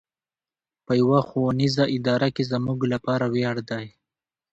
[0.85, 3.85] په يوه ښوونيزه اداره کې زموږ لپاره وياړ دی.